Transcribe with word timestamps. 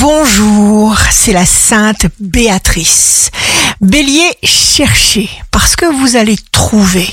Bonjour, 0.00 0.96
c'est 1.10 1.34
la 1.34 1.44
sainte 1.44 2.06
Béatrice. 2.20 3.30
Bélier, 3.82 4.30
cherchez, 4.42 5.28
parce 5.50 5.76
que 5.76 5.84
vous 5.84 6.16
allez 6.16 6.38
trouver. 6.52 7.06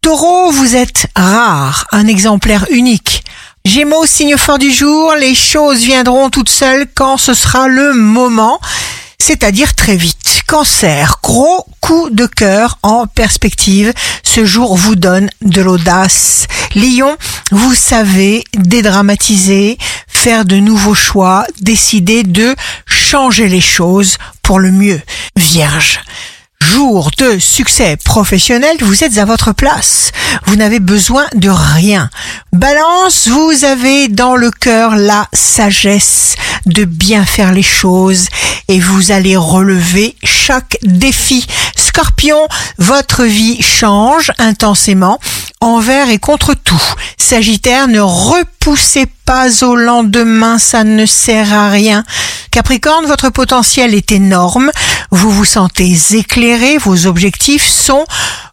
Taureau, 0.00 0.50
vous 0.50 0.74
êtes 0.74 1.08
rare, 1.14 1.86
un 1.92 2.06
exemplaire 2.06 2.64
unique. 2.70 3.24
Gémeaux, 3.66 4.06
signe 4.06 4.38
fort 4.38 4.58
du 4.58 4.72
jour, 4.72 5.14
les 5.16 5.34
choses 5.34 5.80
viendront 5.80 6.30
toutes 6.30 6.48
seules 6.48 6.86
quand 6.94 7.18
ce 7.18 7.34
sera 7.34 7.68
le 7.68 7.92
moment, 7.92 8.58
c'est-à-dire 9.18 9.74
très 9.74 9.96
vite. 9.96 10.42
Cancer, 10.46 11.20
gros 11.22 11.66
coup 11.80 12.08
de 12.10 12.24
cœur 12.24 12.78
en 12.82 13.06
perspective, 13.06 13.92
ce 14.22 14.46
jour 14.46 14.76
vous 14.76 14.96
donne 14.96 15.28
de 15.42 15.60
l'audace. 15.60 16.46
Lion, 16.74 17.16
vous 17.50 17.74
savez 17.74 18.44
dédramatiser, 18.54 19.76
faire 20.20 20.44
de 20.44 20.56
nouveaux 20.56 20.94
choix, 20.94 21.46
décider 21.62 22.24
de 22.24 22.54
changer 22.84 23.48
les 23.48 23.62
choses 23.62 24.18
pour 24.42 24.58
le 24.58 24.70
mieux. 24.70 25.00
Vierge, 25.34 26.00
jour 26.60 27.10
de 27.16 27.38
succès 27.38 27.96
professionnel, 27.96 28.76
vous 28.82 29.02
êtes 29.02 29.16
à 29.16 29.24
votre 29.24 29.54
place. 29.54 30.12
Vous 30.44 30.56
n'avez 30.56 30.78
besoin 30.78 31.24
de 31.34 31.48
rien. 31.48 32.10
Balance, 32.52 33.28
vous 33.28 33.64
avez 33.64 34.08
dans 34.08 34.36
le 34.36 34.50
cœur 34.50 34.94
la 34.94 35.26
sagesse 35.32 36.34
de 36.66 36.84
bien 36.84 37.24
faire 37.24 37.52
les 37.52 37.62
choses 37.62 38.26
et 38.68 38.78
vous 38.78 39.12
allez 39.12 39.38
relever 39.38 40.16
chaque 40.22 40.76
défi. 40.82 41.46
Scorpion, 41.76 42.46
votre 42.76 43.24
vie 43.24 43.62
change 43.62 44.32
intensément 44.36 45.18
envers 45.60 46.08
et 46.08 46.18
contre 46.18 46.54
tout. 46.54 46.82
Sagittaire, 47.18 47.86
ne 47.86 48.00
repoussez 48.00 49.06
pas 49.26 49.62
au 49.62 49.76
lendemain, 49.76 50.58
ça 50.58 50.84
ne 50.84 51.06
sert 51.06 51.52
à 51.52 51.70
rien. 51.70 52.04
Capricorne, 52.50 53.06
votre 53.06 53.28
potentiel 53.28 53.94
est 53.94 54.10
énorme, 54.10 54.70
vous 55.10 55.30
vous 55.30 55.44
sentez 55.44 55.96
éclairé, 56.12 56.78
vos 56.78 57.06
objectifs 57.06 57.66
sont 57.66 58.04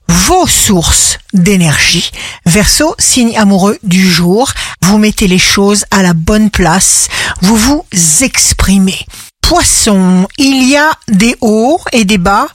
vos 0.08 0.47
sources 0.47 1.17
d'énergie. 1.33 2.11
Verseau, 2.45 2.95
signe 3.00 3.38
amoureux 3.38 3.78
du 3.83 4.09
jour, 4.09 4.52
vous 4.83 4.97
mettez 4.97 5.28
les 5.28 5.39
choses 5.39 5.85
à 5.91 6.03
la 6.03 6.13
bonne 6.13 6.50
place, 6.50 7.08
vous 7.41 7.55
vous 7.55 7.85
exprimez. 8.22 9.05
Poisson, 9.41 10.28
il 10.38 10.69
y 10.69 10.75
a 10.75 10.91
des 11.08 11.38
hauts 11.39 11.80
et 11.94 12.03
des 12.03 12.17
bas, 12.17 12.47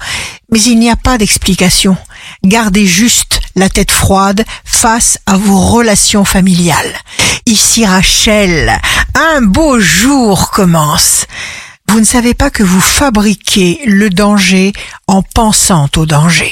mais 0.53 0.61
il 0.61 0.79
n'y 0.79 0.91
a 0.91 0.97
pas 0.97 1.19
d'explication. 1.19 1.97
Gardez 2.45 2.87
juste 2.87 3.41
la 3.57 3.69
tête 3.69 3.91
froide 3.91 4.45
face 4.65 5.19
à 5.27 5.37
vos 5.37 5.59
relations 5.59 6.25
familiales. 6.25 6.95
Ici 7.47 7.85
Rachel, 7.85 8.73
un 9.15 9.43
beau 9.43 9.81
jour 9.81 10.51
commence. 10.51 11.27
Vous 11.89 12.01
ne 12.01 12.05
savez 12.05 12.35
pas 12.35 12.51
que 12.51 12.63
vous 12.63 12.81
fabriquez 12.81 13.81
le 13.87 14.09
danger 14.09 14.73
en 15.07 15.23
pensant 15.23 15.89
au 15.97 16.07
danger. 16.07 16.51